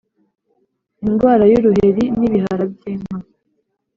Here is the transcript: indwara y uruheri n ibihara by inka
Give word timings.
indwara 1.07 1.43
y 1.51 1.53
uruheri 1.59 2.03
n 2.17 2.21
ibihara 2.27 2.63
by 2.73 2.83
inka 2.93 3.15